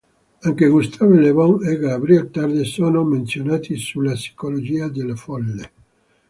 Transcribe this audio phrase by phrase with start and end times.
[0.45, 5.71] Anche Gustave Le Bon e Gabriel Tarde sono menzionati sulla psicologia delle folle.